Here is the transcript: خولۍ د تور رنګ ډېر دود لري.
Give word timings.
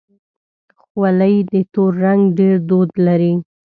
خولۍ 0.81 1.35
د 1.51 1.53
تور 1.73 1.91
رنګ 2.05 2.21
ډېر 2.37 2.55
دود 2.69 2.89
لري. 3.05 3.33